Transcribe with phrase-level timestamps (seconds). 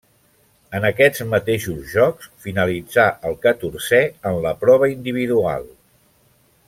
[0.77, 5.69] En aquests mateixos Jocs finalitzà el catorzè en la prova individual.